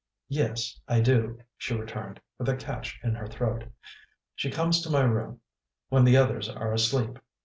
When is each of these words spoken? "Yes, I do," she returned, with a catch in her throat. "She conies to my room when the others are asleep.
"Yes, 0.29 0.79
I 0.87 0.99
do," 0.99 1.37
she 1.59 1.75
returned, 1.75 2.19
with 2.39 2.49
a 2.49 2.55
catch 2.55 2.99
in 3.03 3.13
her 3.13 3.27
throat. 3.27 3.65
"She 4.33 4.49
conies 4.49 4.81
to 4.81 4.89
my 4.89 5.03
room 5.03 5.41
when 5.89 6.05
the 6.05 6.17
others 6.17 6.49
are 6.49 6.73
asleep. 6.73 7.19